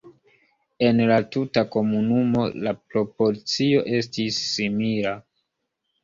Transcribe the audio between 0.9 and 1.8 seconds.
la tuta